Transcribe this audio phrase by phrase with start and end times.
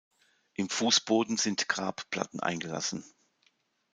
[0.55, 3.03] Im Fußboden sind Grabplatten eingelassen.